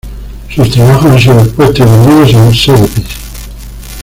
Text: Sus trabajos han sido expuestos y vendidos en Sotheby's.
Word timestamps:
Sus 0.49 0.71
trabajos 0.71 1.11
han 1.11 1.19
sido 1.19 1.39
expuestos 1.41 1.81
y 1.85 1.89
vendidos 1.91 2.33
en 2.33 2.53
Sotheby's. 2.55 3.05